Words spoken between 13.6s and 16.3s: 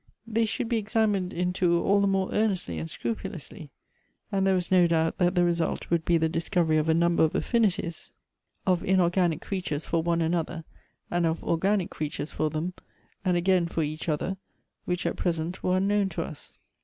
for each other, which at present were unknown to